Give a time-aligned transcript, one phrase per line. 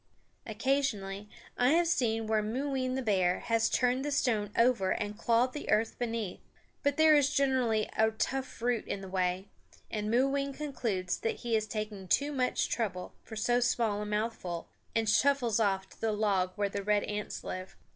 [0.47, 1.29] Occasionally
[1.59, 5.69] I have seen where Mooween the bear has turned the stone over and clawed the
[5.69, 6.39] earth beneath;
[6.81, 9.49] but there is generally a tough root in the way,
[9.91, 14.67] and Mooween concludes that he is taking too much trouble for so small a mouthful,
[14.95, 17.75] and shuffles off to the log where the red ants live.